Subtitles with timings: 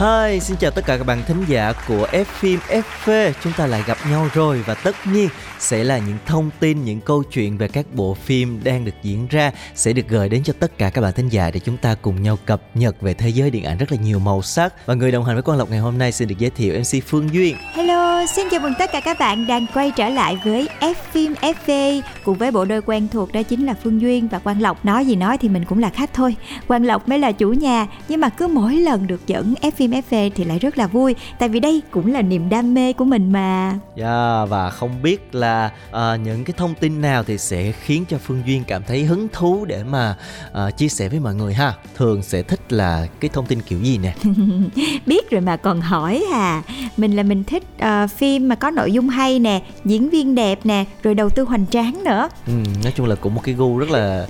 [0.00, 3.32] Hi, xin chào tất cả các bạn thính giả của F phim FV.
[3.44, 5.28] Chúng ta lại gặp nhau rồi và tất nhiên
[5.58, 9.26] sẽ là những thông tin, những câu chuyện về các bộ phim đang được diễn
[9.30, 11.94] ra sẽ được gửi đến cho tất cả các bạn thính giả để chúng ta
[11.94, 14.86] cùng nhau cập nhật về thế giới điện ảnh rất là nhiều màu sắc.
[14.86, 17.04] Và người đồng hành với Quang Lộc ngày hôm nay xin được giới thiệu MC
[17.06, 17.56] Phương Duyên.
[17.74, 21.32] Hello, xin chào mừng tất cả các bạn đang quay trở lại với F phim
[21.32, 24.84] FV cùng với bộ đôi quen thuộc đó chính là Phương Duyên và Quang Lộc.
[24.84, 26.36] Nói gì nói thì mình cũng là khách thôi.
[26.68, 29.90] Quang Lộc mới là chủ nhà nhưng mà cứ mỗi lần được dẫn F phim
[29.90, 33.04] FV thì lại rất là vui tại vì đây cũng là niềm đam mê của
[33.04, 33.78] mình mà.
[33.96, 38.18] Yeah, và không biết là uh, những cái thông tin nào thì sẽ khiến cho
[38.18, 40.16] Phương Duyên cảm thấy hứng thú để mà
[40.50, 41.74] uh, chia sẻ với mọi người ha.
[41.94, 44.14] Thường sẽ thích là cái thông tin kiểu gì nè.
[45.06, 46.62] Biết rồi mà còn hỏi à.
[46.96, 50.58] Mình là mình thích uh, phim mà có nội dung hay nè, diễn viên đẹp
[50.64, 52.28] nè, rồi đầu tư hoành tráng nữa.
[52.46, 54.26] Ừ, nói chung là cũng một cái gu rất là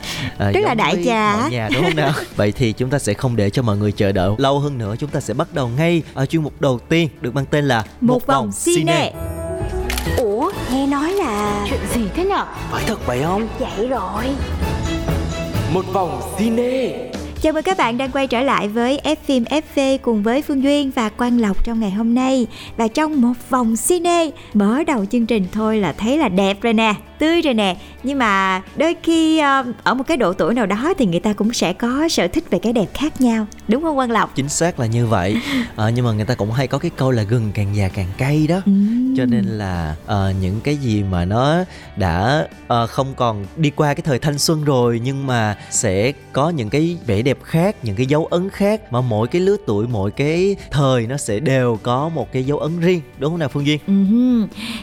[0.49, 1.49] uh, Rất là đại trà.
[1.49, 4.13] nhà đúng không nào vậy thì chúng ta sẽ không để cho mọi người chờ
[4.13, 7.09] đợi lâu hơn nữa chúng ta sẽ bắt đầu ngay ở chuyên mục đầu tiên
[7.21, 9.13] được mang tên là Một, vòng cine.
[10.19, 14.25] Ủa, nghe nói là chuyện gì thế nhở phải thật vậy không vậy rồi
[15.75, 17.11] một vòng cine
[17.47, 20.63] Chào mừng các bạn đang quay trở lại với F phim FV cùng với Phương
[20.63, 22.47] Duyên và Quang Lộc trong ngày hôm nay.
[22.77, 26.73] Và trong một vòng cine, mở đầu chương trình thôi là thấy là đẹp rồi
[26.73, 27.77] nè, tươi rồi nè.
[28.03, 31.33] Nhưng mà đôi khi ờ, ở một cái độ tuổi nào đó thì người ta
[31.33, 33.47] cũng sẽ có sở thích về cái đẹp khác nhau.
[33.69, 34.35] Đúng không Quang Lộc?
[34.35, 35.37] chính xác là như vậy
[35.77, 38.07] Ờ, nhưng mà người ta cũng hay có cái câu là gừng càng già càng
[38.19, 39.06] cay đó Ừm.
[39.17, 41.65] Cho nên là ờ, những cái gì mà nó
[41.97, 46.51] đã ờ, không còn đi qua cái thời thanh xuân rồi nhưng mà sẽ có
[46.51, 49.87] những cái vẻ đẹp khác những cái dấu ấn khác mà mỗi cái lứa tuổi
[49.87, 53.49] mỗi cái thời nó sẽ đều có một cái dấu ấn riêng đúng không nào
[53.49, 53.79] phương duyên.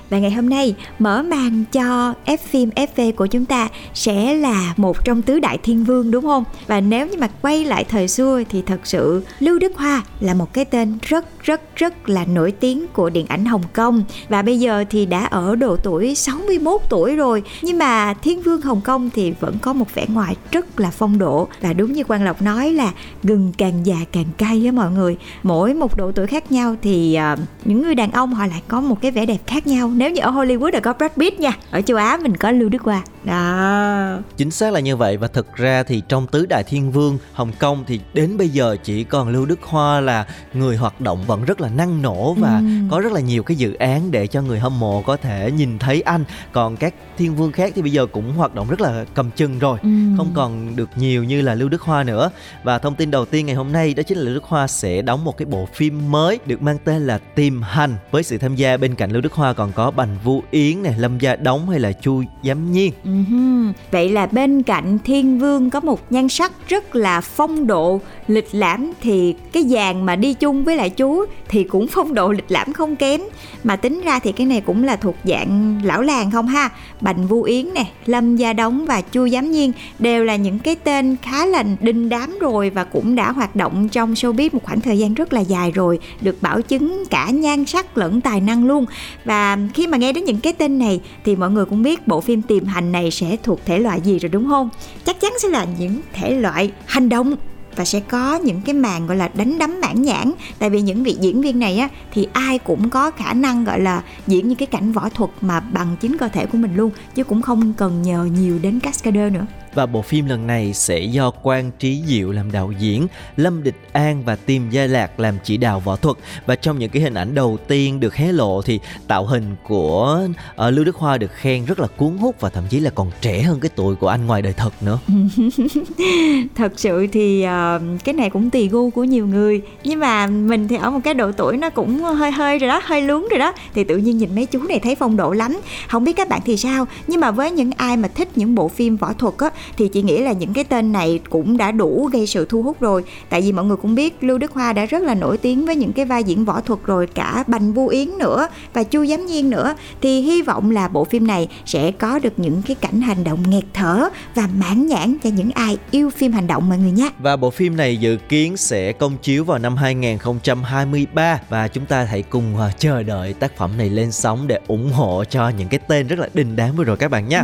[0.09, 4.73] Và ngày hôm nay mở màn cho F phim FV của chúng ta sẽ là
[4.77, 6.43] một trong tứ đại thiên vương đúng không?
[6.67, 10.33] Và nếu như mà quay lại thời xưa thì thật sự Lưu Đức Hoa là
[10.33, 14.41] một cái tên rất rất rất là nổi tiếng của điện ảnh Hồng Kông và
[14.41, 17.43] bây giờ thì đã ở độ tuổi 61 tuổi rồi.
[17.61, 21.17] Nhưng mà Thiên Vương Hồng Kông thì vẫn có một vẻ ngoài rất là phong
[21.19, 21.47] độ.
[21.61, 22.91] Và đúng như Quang Lộc nói là
[23.23, 25.17] gừng càng già càng cay á mọi người.
[25.43, 27.35] Mỗi một độ tuổi khác nhau thì à,
[27.65, 29.91] những người đàn ông họ lại có một cái vẻ đẹp khác nhau.
[29.95, 32.69] Nếu như ở Hollywood là có Brad Pitt nha ở châu Á mình có Lưu
[32.69, 33.01] Đức Hoa.
[33.23, 34.17] Đó.
[34.37, 35.17] Chính xác là như vậy.
[35.17, 38.77] Và thực ra thì trong tứ đại thiên vương hồng kông thì đến bây giờ
[38.83, 42.55] chỉ còn lưu đức hoa là người hoạt động vẫn rất là năng nổ và
[42.55, 42.89] Ừm.
[42.91, 45.79] có rất là nhiều cái dự án để cho người hâm mộ có thể nhìn
[45.79, 46.23] thấy anh.
[46.51, 49.59] Còn các thiên vương khác thì bây giờ cũng hoạt động rất là cầm chừng
[49.59, 49.77] rồi.
[49.83, 50.17] Ừm.
[50.17, 52.31] không còn được nhiều như là lưu đức hoa nữa.
[52.63, 55.01] Và thông tin đầu tiên ngày hôm nay đó chính là lưu đức hoa sẽ
[55.01, 58.55] đóng một cái bộ phim mới được mang tên là tìm hành với sự tham
[58.55, 61.69] gia bên cạnh lưu đức hoa còn có bành vũ yến này lâm gia đống
[61.69, 62.93] hay là chu giám nhiên.
[63.03, 68.01] Ừm, Vậy là bên cạnh Thiên Vương có một nhan sắc rất là phong độ,
[68.27, 72.31] lịch lãm thì cái dàn mà đi chung với lại chú thì cũng phong độ
[72.31, 73.21] lịch lãm không kém.
[73.63, 76.69] Mà tính ra thì cái này cũng là thuộc dạng lão làng không ha?
[77.01, 80.75] Bành Vu Yến nè, Lâm Gia Đống và Chu Giám Nhiên đều là những cái
[80.75, 84.81] tên khá là đinh đám rồi và cũng đã hoạt động trong showbiz một khoảng
[84.81, 88.65] thời gian rất là dài rồi, được bảo chứng cả nhan sắc lẫn tài năng
[88.65, 88.85] luôn.
[89.25, 92.21] Và khi mà nghe đến những cái tên này thì mọi người cũng biết bộ
[92.21, 94.69] phim tìm hành này sẽ thuộc thể loại gì rồi đúng không?
[95.05, 97.35] Chắc chắn sẽ là những thể loại hành động
[97.75, 100.31] và sẽ có những cái màn gọi là đánh đấm mãn nhãn.
[100.59, 103.79] Tại vì những vị diễn viên này á, thì ai cũng có khả năng gọi
[103.79, 106.91] là diễn những cái cảnh võ thuật mà bằng chính cơ thể của mình luôn,
[107.15, 109.45] chứ cũng không cần nhờ nhiều đến cascader nữa.
[109.73, 113.75] Và bộ phim lần này sẽ do Quang Trí Diệu làm đạo diễn, Lâm Địch
[113.91, 116.17] An và Tim Gia Lạc làm chỉ đạo võ thuật.
[116.45, 120.27] Và trong những cái hình ảnh đầu tiên được hé lộ thì tạo hình của
[120.55, 123.11] ờ, Lưu Đức Hoa được khen rất là cuốn hút và thậm chí là còn
[123.21, 124.99] trẻ hơn cái tuổi của anh ngoài đời thật nữa.
[126.55, 130.67] thật sự thì uh, cái này cũng tùy gu của nhiều người nhưng mà mình
[130.67, 133.39] thì ở một cái độ tuổi nó cũng hơi hơi rồi đó hơi lún rồi
[133.39, 136.29] đó thì tự nhiên nhìn mấy chú này thấy phong độ lắm không biết các
[136.29, 139.33] bạn thì sao nhưng mà với những ai mà thích những bộ phim võ thuật
[139.37, 142.61] á thì chị nghĩ là những cái tên này cũng đã đủ gây sự thu
[142.61, 145.37] hút rồi tại vì mọi người cũng biết Lưu Đức Hoa đã rất là nổi
[145.37, 148.83] tiếng với những cái vai diễn võ thuật rồi cả Bành Vu Yến nữa và
[148.83, 152.61] Chu Giám Nhiên nữa thì hy vọng là bộ phim này sẽ có được những
[152.67, 156.47] cái cảnh hành động nghẹt thở và mãn nhãn cho những ai yêu phim hành
[156.47, 157.09] động mọi người nhé.
[157.19, 162.03] Và bộ phim này dự kiến sẽ công chiếu vào năm 2023 và chúng ta
[162.03, 165.67] hãy cùng ờ, chờ đợi tác phẩm này lên sóng để ủng hộ cho những
[165.67, 167.43] cái tên rất là đình đám vừa rồi các bạn nha.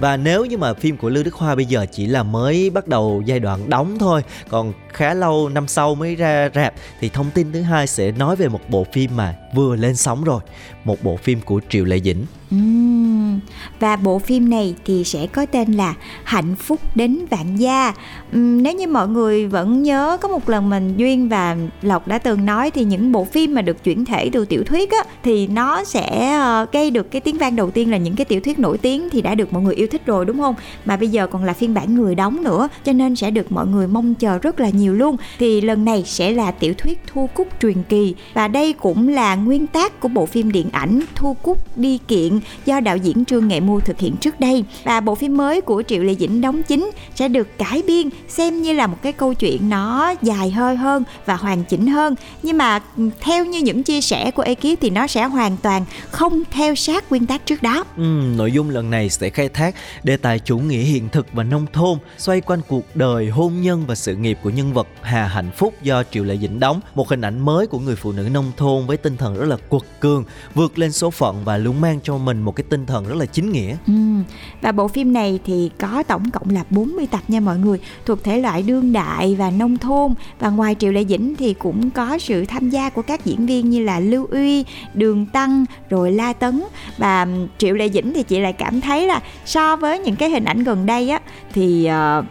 [0.00, 2.88] Và nếu như mà phim của Lưu Đức Hoa bây giờ chỉ là mới bắt
[2.88, 7.30] đầu giai đoạn đóng thôi, còn khá lâu năm sau mới ra rạp thì thông
[7.34, 10.40] tin thứ hai sẽ nói về một bộ phim mà vừa lên sóng rồi,
[10.84, 12.24] một bộ phim của Triệu Lệ Dĩnh.
[12.54, 13.40] Uhm,
[13.80, 15.94] và bộ phim này thì sẽ có tên là
[16.24, 17.88] Hạnh phúc đến vạn gia.
[18.36, 22.18] Uhm, nếu như mọi người vẫn nhớ có một lần mình Duyên và Lộc đã
[22.18, 25.46] từng nói thì những bộ phim mà được chuyển thể từ tiểu thuyết á thì
[25.46, 28.58] nó sẽ uh, gây được cái tiếng vang đầu tiên là những cái tiểu thuyết
[28.58, 30.54] nổi tiếng thì đã được mọi người yêu thích rồi đúng không?
[30.84, 33.66] Mà bây giờ còn là phiên bản người đóng nữa cho nên sẽ được mọi
[33.66, 35.16] người mong chờ rất là nhiều luôn.
[35.38, 39.34] Thì lần này sẽ là tiểu thuyết Thu Cúc truyền kỳ và đây cũng là
[39.34, 43.48] nguyên tác của bộ phim điện ảnh Thu Cúc đi kiện do đạo diễn Trương
[43.48, 46.62] Nghệ Mưu thực hiện trước đây và bộ phim mới của Triệu Lệ Dĩnh đóng
[46.62, 50.76] chính sẽ được cải biên xem như là một cái câu chuyện nó dài hơi
[50.76, 54.80] hơn và hoàn chỉnh hơn nhưng mà ừ, theo như những chia sẻ của ekip
[54.80, 57.84] thì nó sẽ hoàn toàn không theo sát nguyên tác trước đó.
[57.96, 58.02] Ừ,
[58.36, 61.66] nội dung lần này sẽ khai thác đề tài chủ nghĩa hiện thực và nông
[61.72, 65.50] thôn xoay quanh cuộc đời hôn nhân và sự nghiệp của nhân vật Hà Hạnh
[65.56, 68.52] Phúc do Triệu Lệ Dĩnh đóng một hình ảnh mới của người phụ nữ nông
[68.56, 70.24] thôn với tinh thần rất là quật cường
[70.54, 73.26] vượt lên số phận và luôn mang cho mình một cái tinh thần rất là
[73.26, 73.76] chính nghĩa.
[73.86, 73.92] Ừ.
[74.60, 78.24] Và bộ phim này thì có tổng cộng là 40 tập nha mọi người, thuộc
[78.24, 82.18] thể loại đương đại và nông thôn và ngoài Triệu Lệ Dĩnh thì cũng có
[82.18, 86.32] sự tham gia của các diễn viên như là Lưu Uy, Đường Tăng rồi La
[86.32, 86.62] Tấn
[86.98, 87.26] và
[87.58, 90.64] Triệu Lệ Dĩnh thì chị lại cảm thấy là so với những cái hình ảnh
[90.64, 91.20] gần đây á
[91.52, 92.24] thì uh,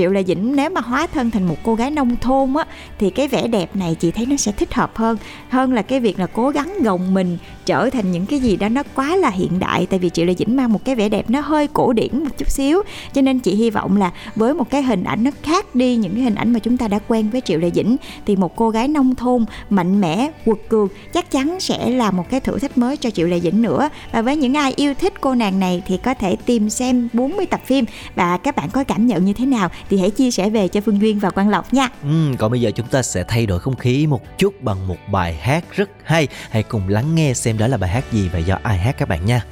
[0.00, 2.64] Triệu Lệ Dĩnh, nếu mà hóa thân thành một cô gái nông thôn á,
[2.98, 5.16] thì cái vẻ đẹp này chị thấy nó sẽ thích hợp hơn.
[5.48, 8.68] Hơn là cái việc là cố gắng gồng mình trở thành những cái gì đó
[8.68, 11.30] nó quá là hiện đại, tại vì Triệu Lệ Dĩnh mang một cái vẻ đẹp
[11.30, 12.82] nó hơi cổ điển một chút xíu.
[13.12, 16.14] Cho nên chị hy vọng là với một cái hình ảnh nó khác đi, những
[16.14, 17.96] cái hình ảnh mà chúng ta đã quen với Triệu Lệ Dĩnh,
[18.26, 22.30] thì một cô gái nông thôn mạnh mẽ, quật cường chắc chắn sẽ là một
[22.30, 23.88] cái thử thách mới cho Triệu Lệ Dĩnh nữa.
[24.12, 27.46] Và với những ai yêu thích cô nàng này thì có thể tìm xem 40
[27.46, 27.84] tập phim.
[28.14, 29.68] Và các bạn có cảm nhận như thế nào?
[29.90, 31.88] Thì hãy chia sẻ về cho Phương Duyên và Quang Lộc nha.
[32.02, 34.96] Ừ, còn bây giờ chúng ta sẽ thay đổi không khí một chút bằng một
[35.12, 36.28] bài hát rất hay.
[36.50, 39.08] Hãy cùng lắng nghe xem đó là bài hát gì và do ai hát các
[39.08, 39.44] bạn nha.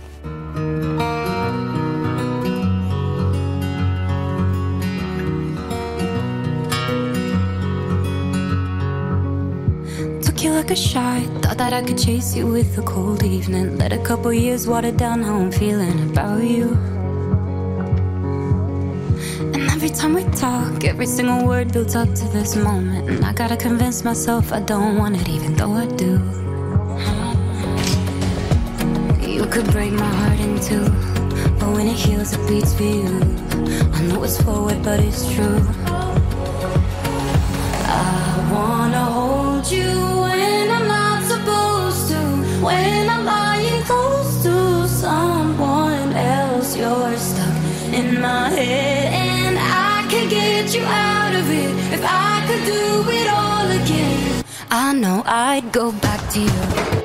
[10.24, 13.78] Took you like a shot, thought that I could chase you with a cold evening.
[13.78, 16.97] Let a couple years water down how I'm feeling about you.
[19.88, 23.08] Every time we talk, every single word builds up to this moment.
[23.08, 26.20] And I gotta convince myself I don't want it, even though I do.
[29.26, 30.90] You could break my heart in two,
[31.58, 33.06] but when it heals, it beats for you.
[33.94, 35.62] I know it's forward, but it's true.
[37.88, 39.88] I wanna hold you
[40.24, 42.20] when I'm not supposed to,
[42.62, 46.76] when I'm lying close to someone else.
[46.76, 47.56] You're stuck
[47.94, 48.87] in my head,
[50.88, 54.44] out of it if I could do it all again.
[54.70, 56.97] I know I'd go back to you.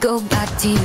[0.00, 0.76] Go back to you.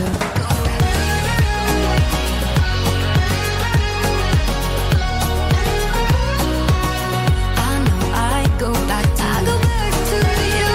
[7.57, 10.17] I know I go back I go back to
[10.59, 10.69] you.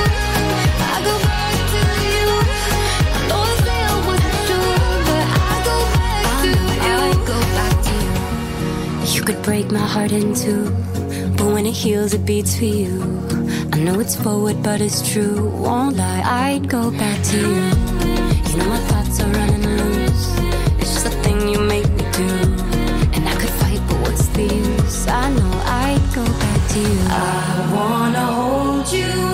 [0.78, 1.80] I go back to
[2.14, 2.28] you.
[3.10, 4.62] I thought I failed with you
[5.06, 6.62] but I go back to you.
[6.80, 7.92] I go back to
[9.06, 9.14] you.
[9.14, 10.70] You could break my heart in two,
[11.36, 13.49] but when it heals, it beats for you.
[13.80, 15.48] I know it's forward, but it's true.
[15.48, 17.64] Won't lie, I'd go back to you.
[18.50, 20.38] You know my thoughts are running loose.
[20.78, 22.28] It's just a thing you make me do,
[23.14, 25.06] and I could fight, but what's the use?
[25.08, 27.00] I know I'd go back to you.
[27.08, 29.29] I wanna hold you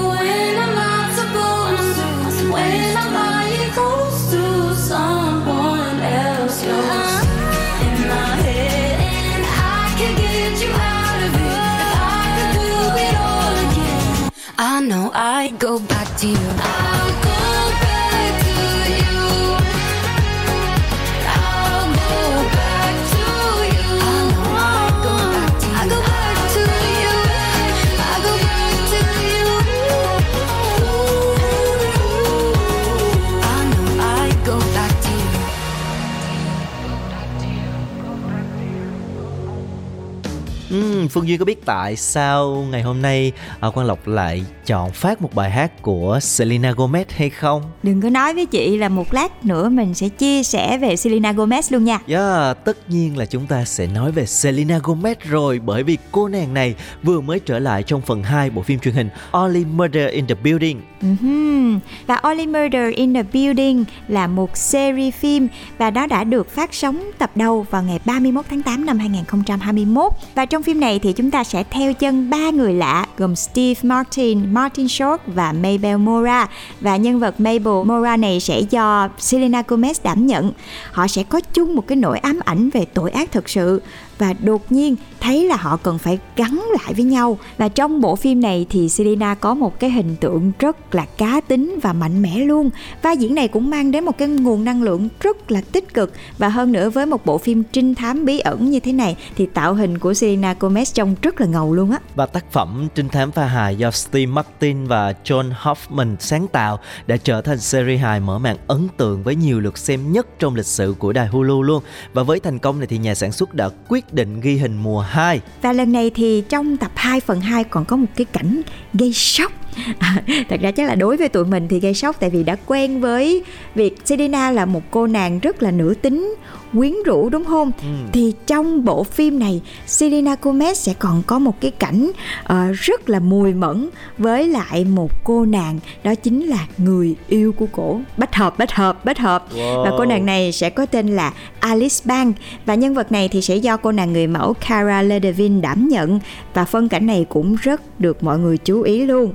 [41.17, 45.23] Phương Duy có biết tại sao ngày hôm nay à, Quang Lộc lại chọn phát
[45.23, 47.63] một bài hát của Selena Gomez hay không?
[47.83, 51.33] Đừng có nói với chị là một lát nữa mình sẽ chia sẻ về Selena
[51.33, 51.99] Gomez luôn nha.
[52.09, 56.29] Yeah, tất nhiên là chúng ta sẽ nói về Selena Gomez rồi bởi vì cô
[56.29, 60.11] nàng này vừa mới trở lại trong phần 2 bộ phim truyền hình Only Murder
[60.11, 60.81] in the Building.
[61.01, 66.51] Ừm, Và Only Murder in the Building là một series phim và nó đã được
[66.51, 70.13] phát sóng tập đầu vào ngày 31 tháng 8 năm 2021.
[70.35, 73.37] Và trong phim này thì thì chúng ta sẽ theo chân ba người lạ gồm
[73.37, 76.49] Steve Martin, Martin Short và Mabel Mora.
[76.81, 80.53] Và nhân vật Mabel Mora này sẽ do Selena Gomez đảm nhận.
[80.93, 83.83] Họ sẽ có chung một cái nỗi ám ảnh về tội ác thực sự
[84.19, 87.39] và đột nhiên thấy là họ cần phải gắn lại với nhau.
[87.59, 91.41] Và trong bộ phim này thì Selena có một cái hình tượng rất là cá
[91.41, 92.71] tính và mạnh mẽ luôn.
[93.03, 96.13] Vai diễn này cũng mang đến một cái nguồn năng lượng rất là tích cực.
[96.39, 99.47] Và hơn nữa với một bộ phim trinh thám bí ẩn như thế này thì
[99.47, 101.99] tạo hình của Selena Gomez trông rất là ngầu luôn á.
[102.15, 106.79] Và tác phẩm trinh thám pha hài do Steve Martin và John Hoffman sáng tạo
[107.07, 110.55] đã trở thành series hài mở màn ấn tượng với nhiều lượt xem nhất trong
[110.55, 111.83] lịch sử của đài Hulu luôn.
[112.13, 114.77] Và với thành công này thì nhà sản xuất đã quyết quyết định ghi hình
[114.83, 118.25] mùa 2 Và lần này thì trong tập 2 phần 2 còn có một cái
[118.25, 118.63] cảnh
[118.95, 119.53] gây sốc.
[119.99, 122.57] À, thật ra chắc là đối với tụi mình thì gây sốc tại vì đã
[122.67, 123.43] quen với
[123.75, 126.35] việc Selena là một cô nàng rất là nữ tính
[126.73, 127.73] quyến rũ đúng không?
[128.13, 132.11] Thì trong bộ phim này Selena Gomez sẽ còn có một cái cảnh
[132.45, 137.53] ờ, rất là mùi mẫn với lại một cô nàng đó chính là người yêu
[137.53, 138.01] của cổ.
[138.17, 139.47] Bách hợp bách hợp bách hợp.
[139.55, 139.85] Wow.
[139.85, 143.43] và cô nàng này sẽ có tên là Alice Bank và nhân vật này thì
[143.43, 146.21] sẽ do cô nàng người mẫu Cara Delevingne đảm nhận.
[146.55, 149.33] Và phân cảnh này cũng rất được mọi người chú ý luôn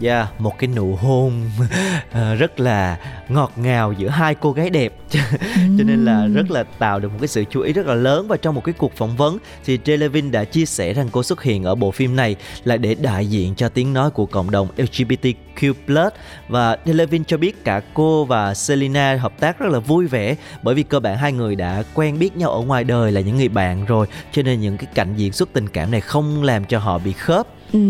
[0.00, 1.50] Yeah, một cái nụ hôn
[2.12, 2.98] ờ, rất là
[3.28, 4.94] ngọt ngào giữa hai cô gái đẹp.
[5.78, 8.28] Cho nên là rất là tạo được một cái sự chú ý rất là lớn
[8.28, 9.38] và trong một cái cuộc phỏng vấn.
[9.64, 12.94] Thì Jelevin đã chia sẻ rằng cô xuất hiện ở bộ phim này là để
[12.94, 16.10] đại diện cho tiếng nói của cộng đồng LGBTQ+
[16.48, 20.74] và Jelevin cho biết cả cô và Selena hợp tác rất là vui vẻ bởi
[20.74, 23.48] vì cơ bản hai người đã quen biết nhau ở ngoài đời là những người
[23.48, 24.06] bạn rồi.
[24.32, 27.12] Cho nên những cái cảnh diễn xuất tình cảm này không làm cho họ bị
[27.12, 27.46] khớp.
[27.72, 27.80] Ừ,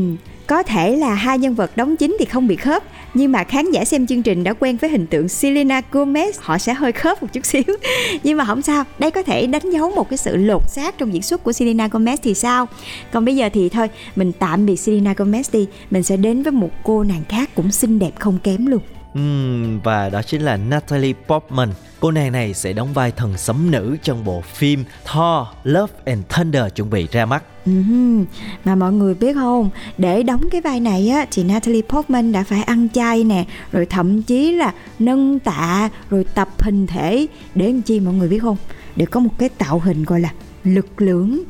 [0.46, 2.82] có thể là hai nhân vật đóng chính thì không bị khớp,
[3.14, 6.32] nhưng mà khán giả xem chương trình đã quen với hình tượng Selena Gomez.
[6.38, 7.62] Họ sẽ hơi khớp một chút xíu.
[8.22, 11.12] Nhưng mà không sao, đây có thể đánh dấu một cái sự lột xác trong
[11.12, 12.68] diễn xuất của Selena Gomez thì sao?
[13.12, 15.66] Còn bây giờ thì thôi, mình tạm biệt Selena Gomez đi.
[15.90, 18.80] Mình sẽ đến với một cô nàng khác cũng xinh đẹp không kém luôn.
[19.18, 21.68] Uhm, và đó chính là Natalie Portman.
[22.00, 26.20] Cô nàng này sẽ đóng vai thần sấm nữ trong bộ phim Thor Love and
[26.28, 27.44] Thunder chuẩn bị ra mắt.
[27.66, 28.24] Ừm,
[28.64, 32.44] Mà mọi người biết không Để đóng cái vai này á Thì Natalie Portman đã
[32.44, 37.66] phải ăn chay nè Rồi thậm chí là nâng tạ Rồi tập hình thể Để
[37.66, 38.56] làm chi mọi người biết không
[38.96, 40.32] Để có một cái tạo hình gọi là
[40.64, 41.40] lực lưỡng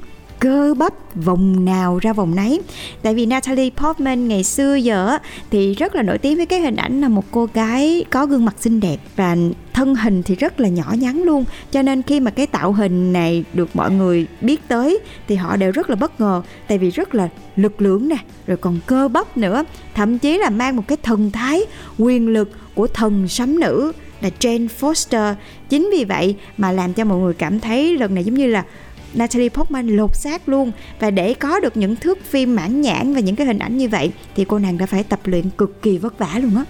[0.41, 2.61] cơ bắp vòng nào ra vòng nấy.
[3.03, 5.19] Tại vì Natalie Portman ngày xưa giờ
[5.51, 8.45] thì rất là nổi tiếng với cái hình ảnh là một cô gái có gương
[8.45, 9.37] mặt xinh đẹp và
[9.73, 11.45] thân hình thì rất là nhỏ nhắn luôn.
[11.73, 14.99] Cho nên khi mà cái tạo hình này được mọi người biết tới
[15.29, 18.57] thì họ đều rất là bất ngờ, tại vì rất là lực lưỡng nè, rồi
[18.57, 19.65] còn cơ bắp nữa.
[19.95, 21.61] Thậm chí là mang một cái thần thái
[21.99, 25.35] quyền lực của thần sấm nữ là Jane Foster.
[25.69, 28.65] Chính vì vậy mà làm cho mọi người cảm thấy lần này giống như là
[29.15, 30.73] Natalie Portman lột xác luôn.
[31.01, 33.89] Và để có được những thước phim mãn nhãn và những cái hình ảnh như
[33.89, 36.65] vậy, thì cô nàng đã phải tập luyện cực kỳ vất vả luôn á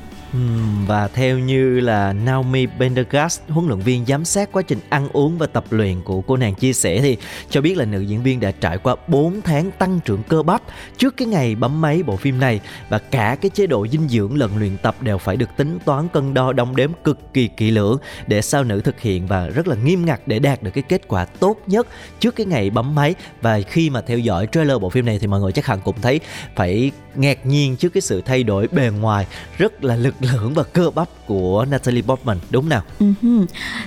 [0.86, 5.38] và theo như là Naomi Pendergast, huấn luyện viên giám sát quá trình ăn uống
[5.38, 7.16] và tập luyện của cô nàng chia sẻ thì
[7.50, 10.62] cho biết là nữ diễn viên đã trải qua 4 tháng tăng trưởng cơ bắp
[10.98, 12.60] trước cái ngày bấm máy bộ phim này.
[12.88, 16.08] Và cả cái chế độ dinh dưỡng lẫn luyện tập đều phải được tính toán
[16.08, 19.68] cân đo đong đếm cực kỳ kỹ lưỡng để sao nữ thực hiện và rất
[19.68, 21.86] là nghiêm ngặt để đạt được cái kết quả tốt nhất
[22.20, 23.14] trước cái ngày bấm máy.
[23.42, 26.00] Và khi mà theo dõi trailer bộ phim này thì mọi người chắc hẳn cũng
[26.02, 26.20] thấy
[26.56, 29.26] phải ngạc nhiên trước cái sự thay đổi bề ngoài
[29.58, 32.82] rất là lực lưỡng và cơ bắp của Natalie Portman đúng nào?
[33.00, 33.46] Uh-huh.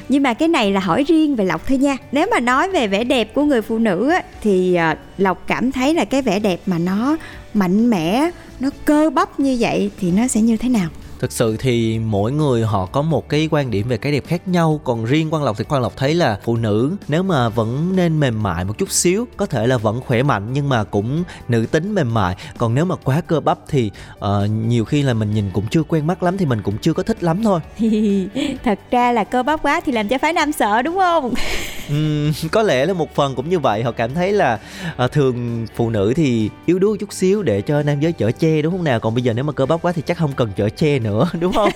[0.10, 1.98] Nhưng mà cái này là hỏi riêng về Lộc thôi nha.
[2.12, 5.72] Nếu mà nói về vẻ đẹp của người phụ nữ á, thì ờ, Lộc cảm
[5.72, 7.17] thấy là cái vẻ đẹp mà nó
[7.53, 8.29] mạnh mẽ,
[8.60, 10.89] nó cơ bắp như vậy thì nó sẽ như thế nào?
[11.19, 14.47] Thực sự thì mỗi người họ có một cái quan điểm về cái đẹp khác
[14.47, 14.81] nhau.
[14.83, 18.19] Còn riêng quan lộc thì quan lộc thấy là phụ nữ nếu mà vẫn nên
[18.19, 21.65] mềm mại một chút xíu có thể là vẫn khỏe mạnh nhưng mà cũng nữ
[21.71, 22.36] tính mềm mại.
[22.57, 25.83] Còn nếu mà quá cơ bắp thì uh, nhiều khi là mình nhìn cũng chưa
[25.83, 27.59] quen mắt lắm thì mình cũng chưa có thích lắm thôi.
[28.63, 31.33] Thật ra là cơ bắp quá thì làm cho phái nam sợ đúng không?
[31.91, 33.83] Uhm, có lẽ là một phần cũng như vậy.
[33.83, 34.59] Họ cảm thấy là
[35.03, 38.62] uh, thường phụ nữ thì yếu đuối chút xíu để cho nam giới chở che
[38.62, 39.00] đúng không nào?
[39.00, 41.06] Còn bây giờ nếu mà cơ bắp quá thì chắc không cần chở che nữa
[41.07, 41.69] nữa đúng không?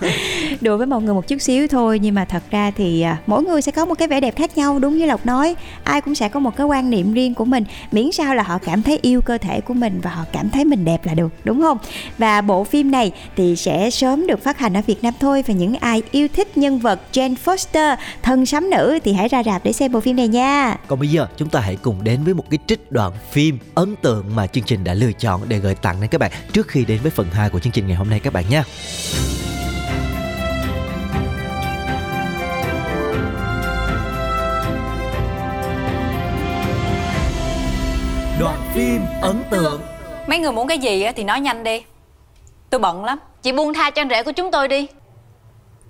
[0.60, 3.42] Đùa với mọi người một chút xíu thôi nhưng mà thật ra thì à, mỗi
[3.42, 5.56] người sẽ có một cái vẻ đẹp khác nhau đúng như lộc nói.
[5.84, 8.58] Ai cũng sẽ có một cái quan niệm riêng của mình miễn sao là họ
[8.58, 11.32] cảm thấy yêu cơ thể của mình và họ cảm thấy mình đẹp là được
[11.44, 11.78] đúng không?
[12.18, 15.54] Và bộ phim này thì sẽ sớm được phát hành ở việt nam thôi và
[15.54, 19.64] những ai yêu thích nhân vật Jane Foster thân sắm nữ thì hãy ra rạp
[19.64, 20.76] để xem bộ phim này nha.
[20.86, 23.96] Còn bây giờ chúng ta hãy cùng đến với một cái trích đoạn phim ấn
[23.96, 26.84] tượng mà chương trình đã lựa chọn để gửi tặng đến các bạn trước khi
[26.84, 28.62] đến với phần 2 của chương trình ngày hôm nay các bạn nhé
[38.40, 39.80] Đoạn phim ấn tượng.
[40.26, 41.84] Mấy người muốn cái gì thì nói nhanh đi.
[42.70, 43.18] Tôi bận lắm.
[43.42, 44.88] Chị buông tha cho anh rể của chúng tôi đi.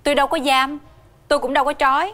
[0.03, 0.79] Tôi đâu có giam.
[1.27, 2.13] Tôi cũng đâu có trói.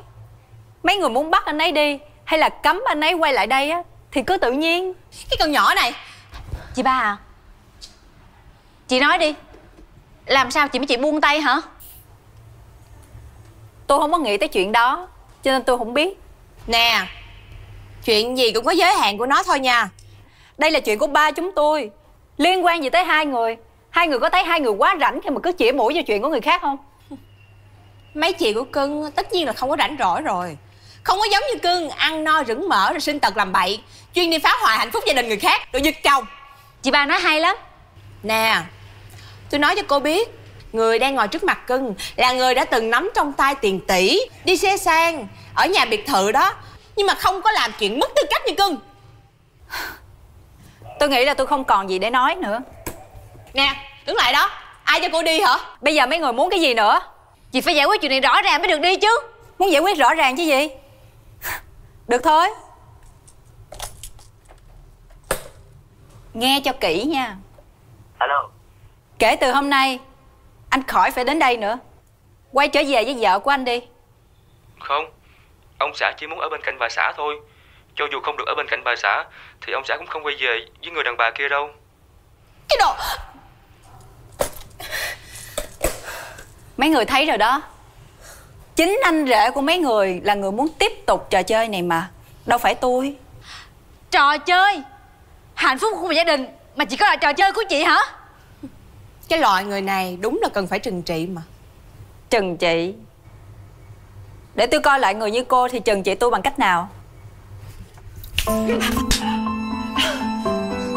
[0.84, 3.72] Mấy người muốn bắt anh ấy đi Hay là cấm anh ấy quay lại đây
[3.72, 4.94] á Thì cứ tự nhiên.
[5.30, 5.94] Cái con nhỏ này.
[6.74, 7.18] Chị ba à.
[8.88, 9.34] Chị nói đi
[10.32, 11.62] làm sao chị mới chị buông tay hả?
[13.88, 15.08] Tôi không có nghĩ tới chuyện đó
[15.44, 16.20] Cho nên tôi không biết.
[16.68, 17.06] Nè
[18.06, 19.90] Chuyện gì cũng có giới hạn của nó thôi nha.
[20.58, 21.92] Đây là chuyện của ba chúng tôi.
[22.38, 23.58] Liên quan gì tới hai người?
[23.90, 26.22] Hai người có thấy hai người quá rảnh khi mà cứ chĩa mũi cho chuyện
[26.22, 26.78] của người khác không?
[28.14, 30.58] Mấy chị của cưng tất nhiên là không có rảnh rỗi rồi.
[31.04, 33.82] Không có giống như cưng ăn no rửng mỡ rồi sinh tật làm bậy.
[34.16, 36.26] Chuyên đi phá hoại hạnh phúc gia đình người khác rồi giật chồng.
[36.82, 37.56] Chị ba nói hay lắm.
[38.24, 38.62] Nè
[39.52, 40.30] Tôi nói cho cô biết
[40.72, 44.20] Người đang ngồi trước mặt cưng Là người đã từng nắm trong tay tiền tỷ
[44.46, 46.54] Đi xe sang Ở nhà biệt thự đó
[46.96, 48.78] Nhưng mà không có làm chuyện mất tư cách như cưng.
[51.00, 52.60] Tôi nghĩ là tôi không còn gì để nói nữa.
[53.54, 54.50] Nè đứng lại đó.
[54.84, 55.58] Ai cho cô đi hả?
[55.82, 57.00] Bây giờ mấy người muốn cái gì nữa?
[57.52, 59.20] Chị phải giải quyết chuyện này rõ ràng mới được đi chứ.
[59.60, 60.68] Muốn giải quyết rõ ràng chứ gì?
[62.08, 62.48] Được thôi.
[66.34, 67.36] Nghe cho kỹ nha.
[68.18, 68.50] Alo
[69.22, 70.00] Kể từ hôm nay
[70.70, 71.78] Anh khỏi phải đến đây nữa.
[72.52, 73.82] Quay trở về với vợ của anh đi.
[74.80, 75.06] Không
[75.80, 77.40] Ông xã chỉ muốn ở bên cạnh bà xã thôi.
[77.96, 79.26] Cho dù không được ở bên cạnh bà xã
[79.62, 81.70] Thì ông xã cũng không quay về với người đàn bà kia đâu.
[82.70, 82.94] Cái đồ
[86.78, 87.62] Mấy người thấy rồi đó.
[88.76, 92.10] Chính anh rể của mấy người là người muốn tiếp tục trò chơi này mà.
[92.46, 93.16] Đâu phải tôi.
[94.12, 94.82] Trò chơi?
[95.56, 98.21] Hạnh phúc của một gia đình Mà chỉ có là trò chơi của chị hả
[99.32, 101.42] Cái loại người này đúng là cần phải trừng trị mà.
[102.30, 102.94] Trừng trị?
[104.56, 106.90] Để tôi coi lại người như cô thì trừng trị tôi bằng cách nào?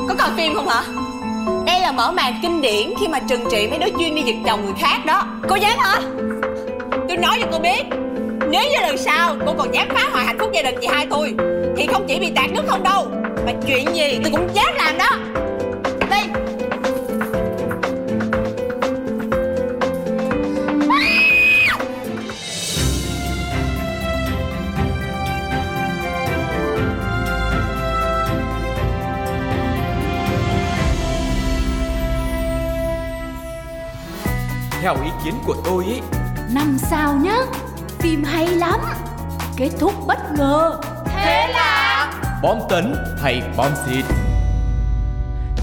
[0.09, 0.83] Có coi phim không hả?
[1.67, 4.37] Đây là mở màn kinh điển khi mà trừng trị mấy đứa chuyên đi giật
[4.47, 5.27] chồng người khác đó.
[5.49, 6.01] Cô dám hả?
[7.09, 7.83] Tôi nói cho cô biết
[8.51, 11.07] Nếu như lần sau cô còn dám phá hoại hạnh phúc gia đình chị hai
[11.11, 11.35] tôi
[11.77, 13.07] Thì không chỉ bị tạt nước không đâu
[13.47, 15.11] Mà chuyện gì tôi cũng dám làm đó.
[16.11, 16.44] Đi
[34.85, 36.01] Theo ý kiến của tôi ý.
[36.55, 37.37] Năm sao nhá
[37.99, 38.81] Phim hay lắm
[39.57, 40.81] Kết thúc bất ngờ.
[42.43, 44.05] Bom tấn hay bom xịt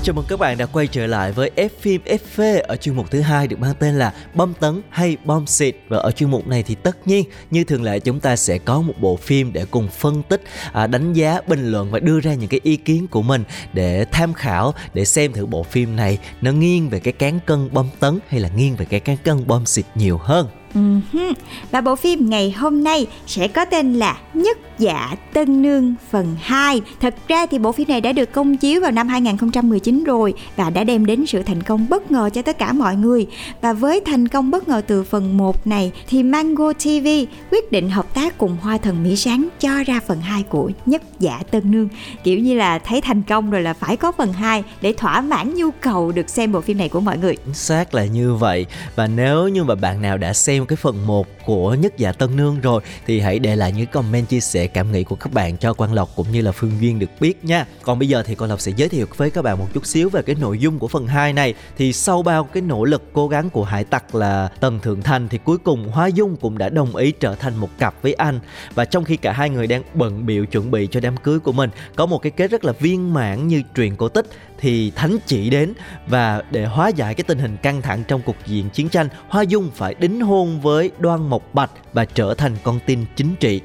[0.03, 3.11] Chào mừng các bạn đã quay trở lại với F phim FV ở chuyên mục
[3.11, 6.47] thứ hai được mang tên là Bom tấn hay bom xịt và ở chuyên mục
[6.47, 9.65] này thì tất nhiên như thường lệ chúng ta sẽ có một bộ phim để
[9.71, 13.07] cùng phân tích, à, đánh giá, bình luận và đưa ra những cái ý kiến
[13.07, 17.13] của mình để tham khảo để xem thử bộ phim này nó nghiêng về cái
[17.13, 20.47] cán cân bom tấn hay là nghiêng về cái cán cân bom xịt nhiều hơn.
[20.75, 21.33] Uh-huh.
[21.71, 26.35] Và bộ phim ngày hôm nay sẽ có tên là Nhất Dạ Tân Nương phần
[26.41, 30.33] 2 Thật ra thì bộ phim này đã được công chiếu vào năm 2019 rồi
[30.55, 33.27] Và đã đem đến sự thành công bất ngờ cho tất cả mọi người.
[33.61, 37.07] Và với thành công bất ngờ từ phần 1 này Thì Mango TV
[37.51, 41.01] quyết định hợp tác cùng Hoa Thần Mỹ Sáng cho ra phần 2 của Nhất
[41.19, 41.87] Dạ Tân Nương.
[42.23, 45.55] Kiểu như là thấy thành công rồi là phải có phần 2 Để thỏa mãn
[45.55, 47.35] nhu cầu được xem bộ phim này của mọi người.
[47.45, 48.65] Chính xác là như vậy.
[48.95, 52.35] Và nếu như mà bạn nào đã xem cái phần 1 của Nhất Dạ Tân
[52.35, 55.57] Nương rồi, Thì hãy để lại những comment chia sẻ cảm nghĩ của các bạn
[55.57, 57.65] cho Quang Lộc cũng như là Phương Duyên được biết nha.
[57.81, 60.09] Còn bây giờ thì Quang Lộc sẽ giới thiệu với các bạn một chút xíu
[60.09, 61.53] về cái nội dung của phần 2 này.
[61.77, 65.27] Thì sau bao cái nỗ lực cố gắng của Hải Tặc là Tần Thượng Thành,
[65.29, 68.39] Thì cuối cùng Hoa Dung cũng đã đồng ý trở thành một cặp với anh.
[68.75, 71.51] Và trong khi cả hai người đang bận biểu chuẩn bị cho đám cưới của
[71.51, 74.25] mình, Có một cái kết rất là viên mãn như truyền cổ tích
[74.61, 75.73] thì thánh chỉ đến
[76.07, 79.41] và để hóa giải cái tình hình căng thẳng trong cuộc diện chiến tranh hoa
[79.41, 83.61] dung phải đính hôn với đoan mộc bạch và trở thành con tin chính trị.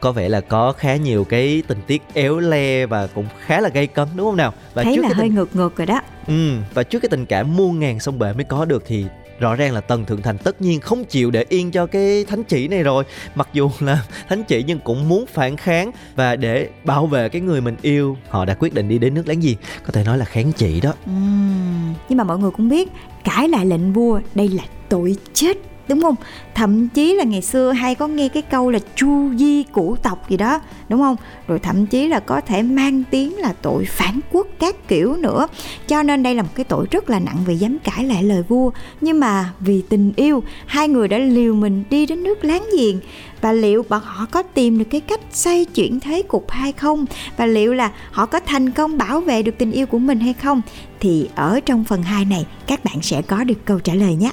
[0.00, 3.68] Có vẻ là có khá nhiều cái tình tiết éo le và cũng khá là
[3.68, 4.54] gây cấn đúng không nào?
[4.74, 5.34] Và Thấy trước là cái hơi tình...
[5.34, 6.00] ngược ngược rồi đó.
[6.26, 9.04] Ừ, và trước cái tình cảm muôn ngàn sông bể mới có được thì
[9.40, 12.44] rõ ràng là tần thượng thành tất nhiên không chịu để yên cho cái thánh
[12.44, 13.04] chỉ này rồi.
[13.34, 17.40] Mặc dù là thánh chỉ nhưng cũng muốn phản kháng và để bảo vệ cái
[17.40, 18.16] người mình yêu.
[18.28, 20.80] Họ đã quyết định đi đến nước láng giềng có thể nói là kháng chỉ
[20.80, 20.92] đó.
[21.06, 22.88] Ừm, Nhưng mà mọi người cũng biết
[23.26, 25.56] Cãi lại lệnh vua đây là tội chết
[25.88, 26.14] đúng không?
[26.54, 30.30] Thậm chí là ngày xưa hay có nghe cái câu là chu di củ tộc
[30.30, 31.16] gì đó, đúng không?
[31.48, 35.48] Rồi thậm chí là có thể mang tiếng là tội phản quốc các kiểu nữa.
[35.88, 38.42] Cho nên đây là một cái tội rất là nặng vì dám cãi lại lời
[38.48, 38.70] vua.
[39.00, 43.00] Nhưng mà vì tình yêu, hai người đã liều mình đi đến nước láng giềng.
[43.40, 47.04] Và liệu bọn họ có tìm được cái cách xoay chuyển thế cục hay không?
[47.36, 50.32] Và liệu là họ có thành công bảo vệ được tình yêu của mình hay
[50.32, 50.62] không?
[51.00, 54.30] Thì ở trong phần 2 này, các bạn sẽ có được câu trả lời nhé.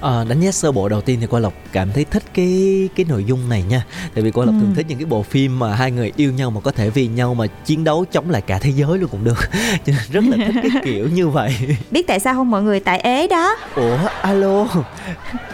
[0.00, 3.06] À, đánh giá sơ bộ đầu tiên thì Quang Lộc cảm thấy thích cái cái
[3.08, 3.84] nội dung này nha.
[4.14, 4.60] Tại vì Quang Lộc Ừ.
[4.60, 7.06] thường thích những cái bộ phim mà hai người yêu nhau mà có thể vì
[7.06, 9.38] nhau mà chiến đấu chống lại cả thế giới luôn cũng được.
[9.86, 11.54] Cho nên rất là thích cái kiểu như vậy.
[11.90, 12.80] Biết tại sao không mọi người?
[12.80, 13.56] Tại ế đó.
[13.76, 14.66] Ủa alo.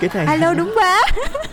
[0.01, 1.03] Cái này alo đúng quá.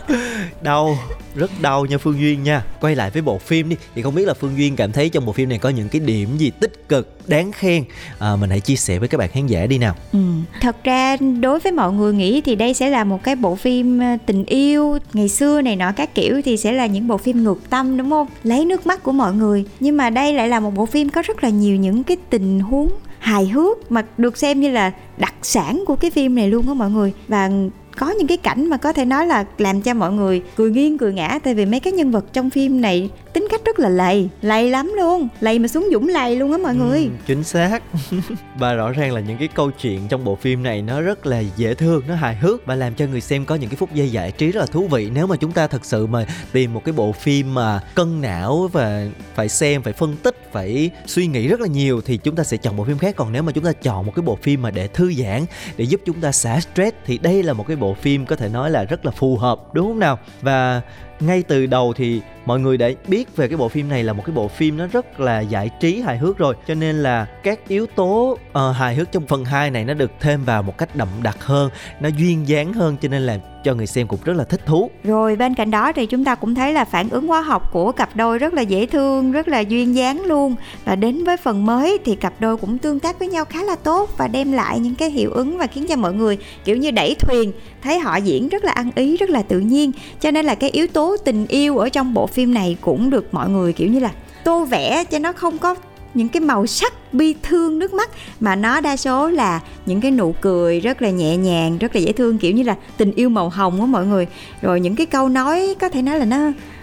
[0.62, 0.97] Đau
[1.36, 2.63] rất đau nha Phương Duyên nha.
[2.82, 3.75] Quay lại với bộ phim đi.
[3.95, 5.99] Thì không biết là Phương Duyên cảm thấy trong bộ phim này có những cái
[5.99, 7.84] điểm gì tích cực đáng khen?
[8.19, 9.95] À, Mình hãy chia sẻ với các bạn khán giả đi nào.
[10.13, 10.19] Ừ.
[10.62, 13.99] Thật ra đối với mọi người nghĩ thì đây sẽ là một cái bộ phim
[13.99, 17.43] ờ, tình yêu, ngày xưa này nọ các kiểu thì sẽ là những bộ phim
[17.43, 18.27] ngược tâm, đúng không?
[18.43, 19.65] Lấy nước mắt của mọi người.
[19.79, 22.59] Nhưng mà đây lại là một bộ phim có rất là nhiều những cái tình
[22.59, 22.89] huống
[23.19, 26.73] hài hước mà được xem như là đặc sản của cái phim này luôn á
[26.73, 27.13] mọi người.
[27.27, 27.49] Và
[27.97, 30.97] có những cái cảnh mà có thể nói là làm cho mọi người cười nghiêng,
[30.97, 33.89] cười ngã tại vì mấy cái nhân vật trong phim này tính cách rất là
[33.89, 37.03] lầy lầy lắm luôn lầy mà xuống dũng lầy luôn á mọi người.
[37.03, 37.83] Ừ, chính xác.
[38.55, 41.39] Và rõ ràng là những cái câu chuyện trong bộ phim này nó rất là
[41.39, 44.09] dễ thương nó hài hước và làm cho người xem có những cái phút giây
[44.09, 45.09] giải trí rất là thú vị.
[45.13, 48.69] Nếu mà chúng ta thật sự mà tìm một cái bộ phim mà cân não
[48.71, 52.43] và phải xem phải phân tích phải suy nghĩ rất là nhiều thì chúng ta
[52.43, 53.15] sẽ chọn bộ phim khác.
[53.15, 55.45] Còn nếu mà chúng ta chọn một cái bộ phim mà để thư giãn
[55.77, 58.49] để giúp chúng ta xả stress thì đây là một cái bộ phim có thể
[58.49, 60.19] nói là rất là phù hợp đúng không nào?
[60.41, 60.81] Và
[61.19, 64.23] ngay từ đầu thì mọi người đã biết về cái bộ phim này là một
[64.25, 67.67] cái bộ phim nó rất là giải trí hài hước rồi cho nên là các
[67.67, 70.95] yếu tố uh, hài hước trong phần 2 này nó được thêm vào một cách
[70.95, 74.34] đậm đặc hơn nó duyên dáng hơn cho nên là cho người xem cũng rất
[74.38, 77.27] là thích thú Rồi bên cạnh đó thì chúng ta cũng thấy là phản ứng
[77.27, 80.55] hóa học của cặp đôi rất là dễ thương, rất là duyên dáng luôn.
[80.86, 83.75] Và đến với phần mới thì cặp đôi cũng tương tác với nhau khá là
[83.75, 86.91] tốt và đem lại những cái hiệu ứng và khiến cho mọi người kiểu như
[86.91, 87.51] đẩy thuyền,
[87.84, 89.91] thấy họ diễn rất là ăn ý, rất là tự nhiên.
[90.19, 93.33] Cho nên là cái yếu tố tình yêu ở trong bộ phim này cũng được
[93.33, 94.11] mọi người kiểu như là
[94.43, 95.75] tô vẽ cho nó không có
[96.13, 100.11] những cái màu sắc bi thương nước mắt, mà nó đa số là những cái
[100.11, 103.29] nụ cười rất là nhẹ nhàng, rất là dễ thương, kiểu như là tình yêu
[103.29, 104.27] màu hồng á mọi người.
[104.61, 106.37] Rồi những cái câu nói có thể nói là nó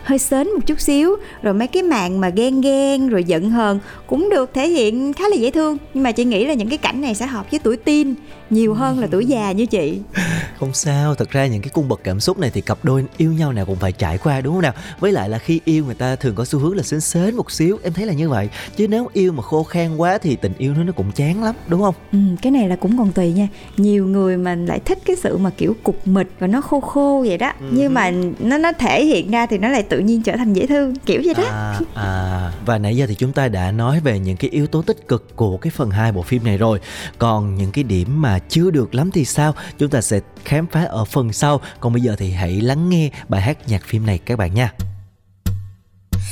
[0.07, 3.79] hơi sến một chút xíu rồi mấy cái màn mà ghen ghen rồi giận hờn
[4.07, 5.79] cũng được thể hiện khá là dễ thương.
[5.95, 8.15] Nhưng mà chị nghĩ là những cái cảnh này sẽ hợp với tuổi teen
[8.51, 9.99] nhiều hơn là tuổi già như chị.
[10.61, 13.33] Không sao thật ra những cái cung bậc cảm xúc này thì cặp đôi yêu
[13.33, 14.73] nhau nào cũng phải trải qua đúng không nào?
[15.01, 17.51] Với lại là khi yêu người ta thường có xu hướng là sến sến một
[17.51, 18.49] xíu em thấy là như vậy.
[18.77, 21.43] Chứ nếu yêu mà khô khan quá quá thì tình yêu nó nó cũng chán
[21.43, 21.95] lắm đúng không?
[22.13, 23.49] Ừ, cái này là cũng còn tùy nha.
[23.77, 27.25] Nhiều người mà lại thích cái sự mà kiểu cục mịch và nó khô khô
[27.29, 27.53] vậy đó.
[27.61, 27.67] Ừ.
[27.71, 30.68] nhưng mà nó nó thể hiện ra thì nó lại tự nhiên trở thành dễ
[30.68, 34.20] thương kiểu vậy đó À, à và nãy giờ thì chúng ta đã nói về
[34.20, 36.80] những cái yếu tố tích cực của cái phần 2 bộ phim này rồi.
[37.18, 39.56] Còn những cái điểm mà chưa được lắm thì sao?
[39.78, 41.62] Chúng ta sẽ khám phá ở phần sau.
[41.80, 44.74] Còn bây giờ thì hãy lắng nghe bài hát nhạc phim này các bạn nha.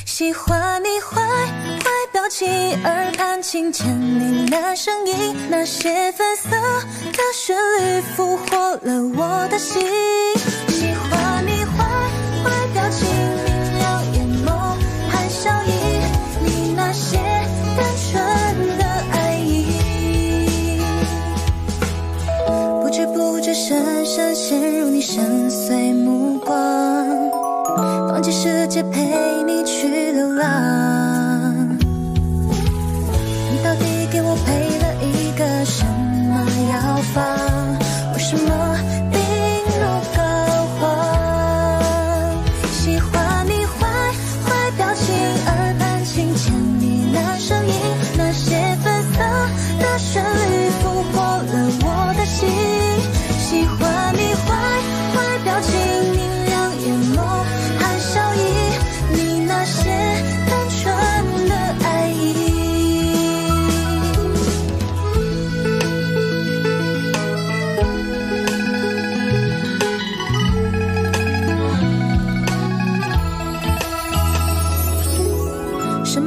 [0.06, 1.22] 喜欢你坏
[1.84, 2.48] 坏表情，
[2.84, 3.88] 耳畔轻牵
[4.20, 10.23] 你那声音，那些粉色的旋律俘获了我的心。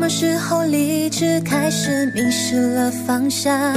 [0.08, 3.76] 么时候理智开始迷失了方向？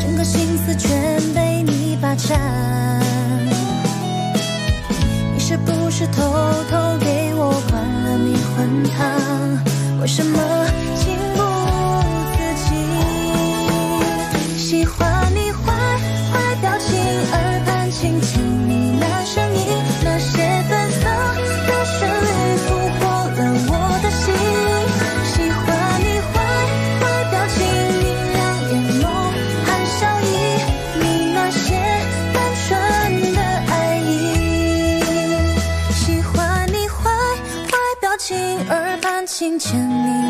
[0.00, 2.40] 整个心思全被你霸占。
[5.34, 6.22] 你是不是偷
[6.70, 10.00] 偷给我灌了迷魂汤？
[10.00, 10.40] 为什么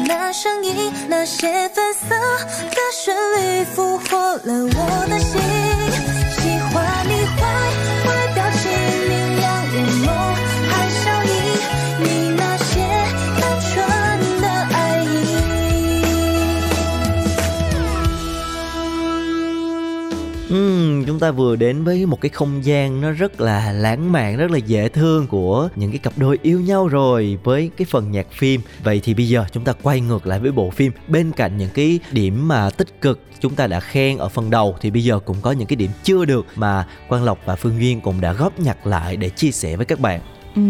[0.09, 5.48] 那声音，那些粉色的旋律俘获了我的心。
[21.18, 24.59] Chúng ta vừa đến với một cái không gian nó rất là lãng mạn, rất là
[24.59, 28.61] dễ thương của những cái cặp đôi yêu nhau rồi với cái phần nhạc phim.
[28.85, 30.92] Vậy thì bây giờ chúng ta quay ngược lại với bộ phim.
[31.09, 34.76] Bên cạnh những cái điểm mà tích cực chúng ta đã khen ở phần đầu
[34.81, 37.81] thì bây giờ cũng có những cái điểm chưa được mà Quang Lộc và Phương
[37.81, 40.20] Duyên cũng đã góp nhặt lại để chia sẻ với các bạn.
[40.57, 40.63] Ừ,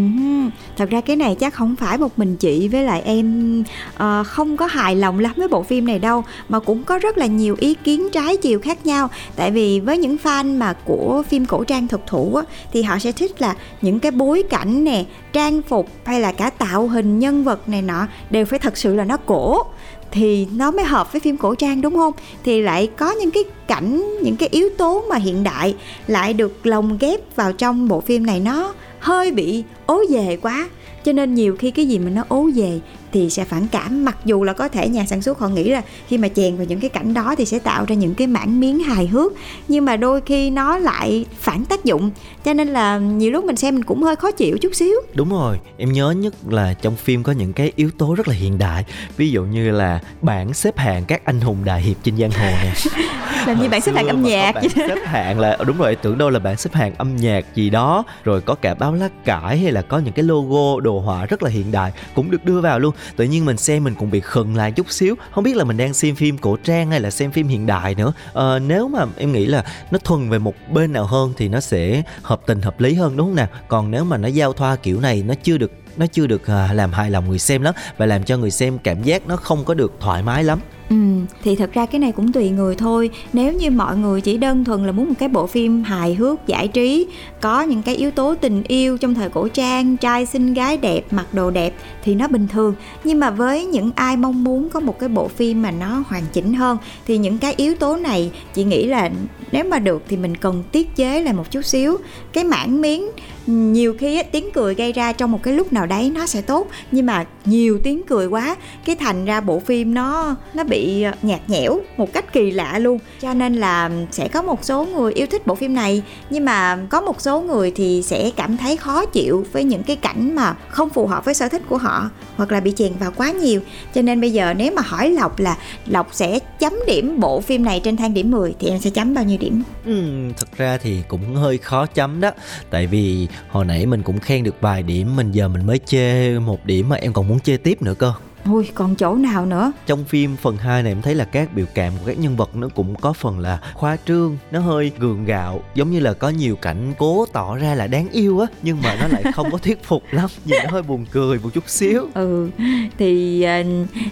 [0.76, 3.60] thật ra cái này chắc không phải một mình chị với lại em
[3.94, 7.18] uh, không có hài lòng lắm với bộ phim này đâu mà cũng có rất
[7.18, 9.08] là nhiều ý kiến trái chiều khác nhau.
[9.36, 12.98] Tại vì với những fan mà của phim cổ trang thực thụ á, thì họ
[12.98, 17.18] sẽ thích là những cái bối cảnh nè trang phục hay là cả tạo hình
[17.18, 19.62] nhân vật này nọ đều phải thật sự là nó cổ
[20.10, 22.12] thì nó mới hợp với phim cổ trang đúng không?
[22.44, 25.74] Thì lại có những cái cảnh những cái yếu tố mà hiện đại
[26.06, 30.68] lại được lồng ghép vào trong bộ phim này nó hơi bị ố về quá.
[31.04, 32.80] Cho nên nhiều khi cái gì mà nó ố về
[33.12, 34.04] thì sẽ phản cảm.
[34.04, 36.66] Mặc dù là có thể nhà sản xuất họ nghĩ là khi mà chèn vào
[36.66, 39.32] những cái cảnh đó thì sẽ tạo ra những cái mảng miếng hài hước
[39.68, 42.10] nhưng mà đôi khi nó lại phản tác dụng.
[42.44, 44.94] Cho nên là nhiều lúc mình xem mình cũng hơi khó chịu chút xíu.
[45.14, 48.34] Đúng rồi, em nhớ nhất là trong phim có những cái yếu tố rất là
[48.34, 48.84] hiện đại.
[49.16, 52.46] Ví dụ như là bảng xếp hạng các anh hùng đại hiệp trên giang hồ
[52.62, 52.74] nè.
[53.46, 54.84] Làm như bạn xếp hạng âm nhạc bảng đó.
[54.88, 58.04] xếp hạng là đúng rồi tưởng đâu là bảng xếp hạng âm nhạc gì đó
[58.24, 61.42] rồi có cả báo lá cải hay là có những cái logo đồ họa rất
[61.42, 64.20] là hiện đại cũng được đưa vào luôn tự nhiên mình xem mình cũng bị
[64.20, 65.14] khựng lại chút xíu.
[65.30, 67.94] Không biết là mình đang xem phim cổ trang hay là xem phim hiện đại
[67.94, 68.12] nữa.
[68.34, 71.60] À, nếu mà em nghĩ là nó thuần về một bên nào hơn thì nó
[71.60, 73.48] sẽ hợp tình hợp lý hơn đúng không nào?
[73.68, 76.72] Còn nếu mà nó giao thoa kiểu này nó chưa được nó chưa được à,
[76.72, 79.64] làm hài lòng người xem lắm và làm cho người xem cảm giác nó không
[79.64, 80.60] có được thoải mái lắm.
[80.90, 80.96] Ừ,
[81.42, 83.10] thì thật ra cái này cũng tùy người thôi.
[83.32, 86.46] Nếu như mọi người chỉ đơn thuần là muốn một cái bộ phim hài hước,
[86.46, 87.06] giải trí
[87.40, 91.02] Có những cái yếu tố tình yêu trong thời cổ trang Trai xinh gái đẹp,
[91.10, 91.74] mặc đồ đẹp
[92.04, 92.74] Thì nó bình thường.
[93.04, 96.22] Nhưng mà với những ai mong muốn có một cái bộ phim mà nó hoàn
[96.32, 99.10] chỉnh hơn Thì những cái yếu tố này chị nghĩ là
[99.52, 101.96] nếu mà được thì mình cần tiết chế lại một chút xíu.
[102.32, 103.08] Cái mảng miếng
[103.48, 106.42] nhiều khi á, tiếng cười gây ra trong một cái lúc nào đấy nó sẽ
[106.42, 110.78] tốt nhưng mà nhiều tiếng cười quá cái thành ra bộ phim nó nó bị
[110.78, 112.98] bị nhạt nhẽo một cách kỳ lạ luôn.
[113.20, 116.78] Cho nên là sẽ có một số người yêu thích bộ phim này nhưng mà
[116.90, 120.54] có một số người thì sẽ cảm thấy khó chịu với những cái cảnh mà
[120.68, 123.60] không phù hợp với sở thích của họ hoặc là bị chèn vào quá nhiều.
[123.94, 125.56] Cho nên bây giờ nếu mà hỏi lộc là
[125.86, 129.14] lộc sẽ chấm điểm bộ phim này trên thang điểm 10 thì em sẽ chấm
[129.14, 129.62] bao nhiêu điểm?
[129.86, 130.02] Ừ,
[130.36, 132.30] thật ra thì cũng hơi khó chấm đó.
[132.70, 136.38] Tại vì hồi nãy mình cũng khen được vài điểm Mình giờ mình mới chê
[136.38, 138.12] một điểm mà em còn muốn chê tiếp nữa cơ.
[138.44, 139.72] Ui còn chỗ nào nữa?
[139.86, 142.56] Trong phim phần 2 này em thấy là các biểu cảm của các nhân vật
[142.56, 146.28] nó cũng có phần là khoa trương Nó hơi gượng gạo Giống như là có
[146.28, 149.58] nhiều cảnh cố tỏ ra là đáng yêu á Nhưng mà nó lại không có
[149.58, 152.06] thuyết phục lắm Nhìn nó hơi buồn cười một chút xíu.
[152.14, 152.50] Ừ
[152.98, 153.66] thì uh,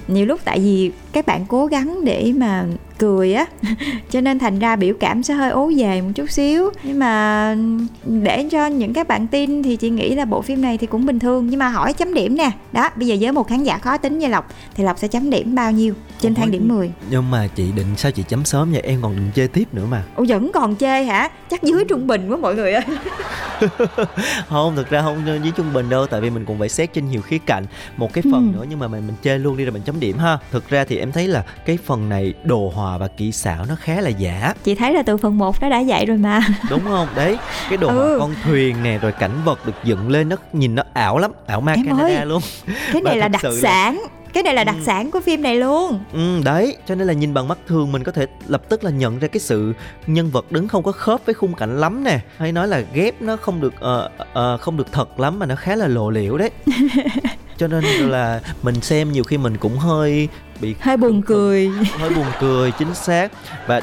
[0.08, 2.64] nhiều lúc tại vì các bạn cố gắng để mà
[2.98, 3.46] cười á.
[4.10, 6.70] Cho nên thành ra biểu cảm sẽ hơi ố về một chút xíu.
[6.82, 7.56] Nhưng mà
[8.04, 11.06] để cho những các bạn tin thì chị nghĩ là bộ phim này thì cũng
[11.06, 11.46] bình thường.
[11.50, 12.50] Nhưng mà hỏi chấm điểm nè.
[12.72, 15.30] Đó bây giờ với một khán giả khó tính như lộc thì lộc sẽ chấm
[15.30, 18.72] điểm bao nhiêu trên thang điểm 10 Nhưng mà chị định sao chị chấm sớm
[18.72, 18.80] vậy?
[18.84, 20.02] Em còn định chê tiếp nữa mà.
[20.16, 21.28] Ủa vẫn còn chê hả?
[21.50, 22.82] Chắc dưới trung bình quá mọi người ơi.
[24.48, 26.06] Không thực ra không với trung bình đâu.
[26.06, 27.64] Tại vì mình cũng phải xét trên nhiều khía cạnh.
[27.96, 28.58] Một cái phần Ừ.
[28.58, 30.38] nữa nhưng mà mình mình chê luôn đi rồi mình chấm điểm ha.
[30.50, 33.74] Thực ra thì em thấy là cái phần này đồ họa và kỹ xảo nó
[33.80, 34.54] khá là giả.
[34.64, 36.40] Chị thấy là từ phần 1 nó đã vậy rồi mà.
[36.70, 37.08] Đúng không?
[37.16, 38.16] Đấy cái đồ Ừ.
[38.20, 41.60] con thuyền nè rồi cảnh vật được dựng lên nó nhìn nó ảo lắm ảo
[41.60, 42.42] ma Em Canada ơi, luôn.
[42.92, 45.56] cái này là đặc sự là- sản cái này là đặc sản của phim này
[45.56, 45.98] luôn.
[46.12, 48.90] Ừ, đấy cho nên là nhìn bằng mắt thường mình có thể lập tức là
[48.90, 49.72] nhận ra cái sự
[50.06, 52.18] nhân vật đứng không có khớp với khung cảnh lắm nè.
[52.38, 55.56] Hay nói là ghép nó không được ờ, ờ, không được thật lắm mà nó
[55.56, 56.50] khá là lộ liễu đấy.
[57.58, 60.28] Cho nên là mình xem nhiều khi mình cũng hơi
[60.60, 61.68] bị hơi buồn cười.
[61.98, 63.32] Hơi buồn cười chính xác.
[63.66, 63.80] Và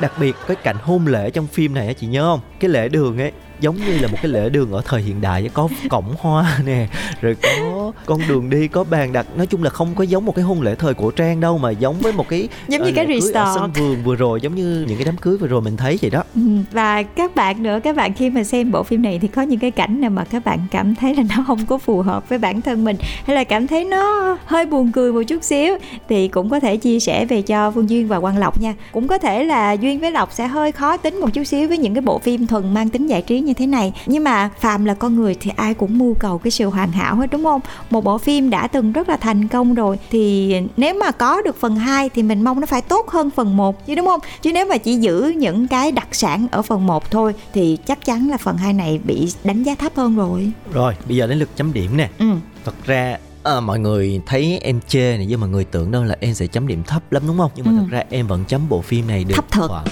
[0.00, 2.40] đặc biệt cái cảnh hôn lễ trong phim này á chị nhớ không?
[2.60, 5.50] Cái lễ đường ấy giống như là một cái lễ đường ở thời hiện đại
[5.54, 6.86] có cổng hoa nè
[7.20, 9.26] rồi có con đường đi có bàn đặt.
[9.36, 11.70] Nói chung là không có giống một cái hôn lễ thời cổ trang đâu mà
[11.70, 13.34] giống với một cái Giống như ờ, cái resort.
[13.54, 16.10] sân vườn vừa rồi giống như những cái đám cưới vừa rồi mình thấy vậy
[16.10, 16.22] đó.
[16.34, 16.40] Ừ,
[16.72, 19.58] và các bạn nữa các bạn khi mà xem bộ phim này thì có những
[19.58, 22.38] cái cảnh nào mà các bạn cảm thấy là nó không có phù hợp với
[22.38, 26.28] bản thân mình hay là cảm thấy nó hơi buồn cười một chút xíu thì
[26.28, 28.74] cũng có thể chia sẻ về cho Phương Duyên và Quang Lộc nha.
[28.92, 31.78] Cũng có thể là Duyên với Lộc sẽ hơi khó tính một chút xíu với
[31.78, 33.92] những cái bộ phim thuần mang tính giải trí như thế này.
[34.06, 37.16] Nhưng mà phàm là con người thì ai cũng mưu cầu cái sự hoàn hảo
[37.16, 37.60] hết đúng không?
[37.90, 41.60] Một bộ phim đã từng rất là thành công rồi thì nếu mà có được
[41.60, 44.20] phần 2 thì mình mong nó phải tốt hơn phần 1 chứ đúng không?
[44.42, 48.04] Chứ nếu mà chỉ giữ những cái đặc sản ở phần 1 thôi thì chắc
[48.04, 50.50] chắn là phần 2 này bị đánh giá thấp hơn rồi.
[50.72, 52.08] Rồi bây giờ đến lượt chấm điểm nè.
[52.18, 52.26] Ừ.
[52.64, 56.16] Thật ra à, mọi người thấy em chê này nhưng mà người tưởng đâu là
[56.20, 57.50] em sẽ chấm điểm thấp lắm đúng không?
[57.56, 57.76] Nhưng mà Ừ.
[57.80, 59.68] thật ra em vẫn chấm bộ phim này được Thấp thật.
[59.68, 59.86] khoảng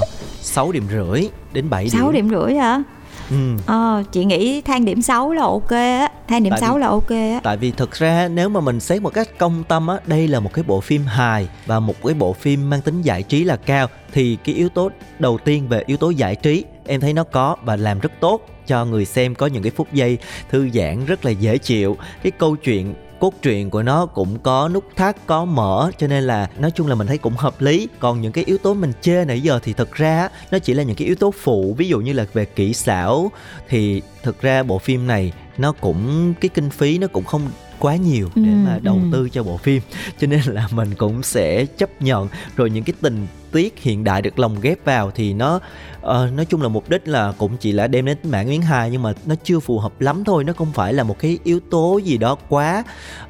[0.00, 0.08] uh,
[0.40, 2.82] 6 điểm rưỡi đến 7 điểm 6 điểm rưỡi hả
[3.30, 3.36] ừ.
[3.66, 6.86] ờ chị nghĩ thang điểm 6 là ok á thang điểm Tại 6 vì- là
[6.86, 9.96] ok á Tại vì thực ra nếu mà mình xét một cách công tâm á,
[10.06, 13.22] đây là một cái bộ phim hài và một cái bộ phim mang tính giải
[13.22, 17.00] trí là cao thì cái yếu tố đầu tiên về yếu tố giải trí em
[17.00, 20.18] thấy nó có và làm rất tốt cho người xem có những cái phút giây
[20.50, 21.96] thư giãn rất là dễ chịu.
[22.22, 26.24] Cái câu chuyện cốt truyện của nó cũng có nút thắt có mở cho nên
[26.24, 27.88] là nói chung là mình thấy cũng hợp lý.
[27.98, 30.82] Còn những cái yếu tố mình chê nãy giờ thì thực ra nó chỉ là
[30.82, 31.74] những cái yếu tố phụ.
[31.78, 33.30] Ví dụ như là về kỹ xảo
[33.68, 37.42] thì thực ra bộ phim này nó cũng cái kinh phí nó cũng không
[37.78, 39.08] quá nhiều để Ừ, mà đầu ừ.
[39.12, 39.82] tư cho bộ phim.
[40.18, 42.28] Cho nên là mình cũng sẽ chấp nhận.
[42.56, 46.46] Rồi những cái tình tiết hiện đại được lồng ghép vào thì nó uh, nói
[46.48, 49.12] chung là mục đích là cũng chỉ là đem đến mảng miếng hài nhưng mà
[49.26, 52.18] nó chưa phù hợp lắm thôi nó không phải là một cái yếu tố gì
[52.18, 52.84] đó quá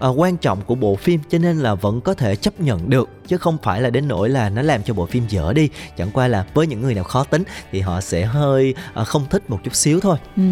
[0.09, 3.09] uh, quan trọng của bộ phim cho nên là vẫn có thể chấp nhận được
[3.29, 5.69] chứ không phải là đến nỗi là nó làm cho bộ phim dở đi.
[5.97, 9.25] Chẳng qua là với những người nào khó tính thì họ sẽ hơi uh, không
[9.31, 10.17] thích một chút xíu thôi.
[10.37, 10.43] Ừ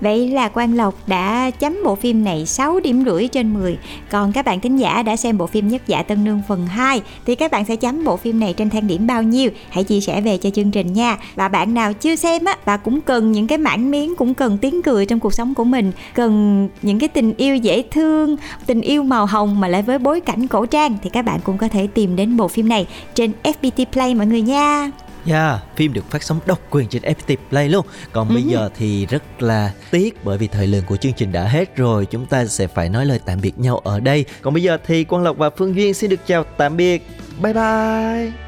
[0.00, 3.78] Vậy là Quang Lộc đã chấm bộ phim này 6 điểm rưỡi trên 10
[4.10, 7.02] Còn các bạn thính giả đã xem bộ phim Nhất Dạ Tân Nương phần 2
[7.26, 9.50] Thì các bạn sẽ chấm bộ phim này trên thang điểm bao nhiêu.
[9.70, 11.18] Hãy chia sẻ về cho chương trình nha.
[11.34, 14.58] Và bạn nào chưa xem á Và cũng cần những cái mảng miếng Cũng cần
[14.58, 18.80] tiếng cười trong cuộc sống của mình Cần những cái tình yêu dễ thương Tình
[18.80, 21.68] yêu màu hồng mà lại với bối cảnh cổ trang Thì các bạn cũng có
[21.68, 24.90] thể tìm đến bộ phim này Trên FPT Play mọi người nha.
[25.26, 27.86] Yeah, phim được phát sóng độc quyền trên FPT Play luôn.
[28.12, 28.48] Còn bây Ừ.
[28.48, 32.06] giờ thì rất là tiếc bởi vì thời lượng của chương trình đã hết rồi.
[32.06, 34.24] Chúng ta sẽ phải nói lời tạm biệt nhau ở đây.
[34.42, 37.06] Còn bây giờ thì Quang Lộc và Phương Duyên xin được chào tạm biệt.
[37.42, 38.47] Bye bye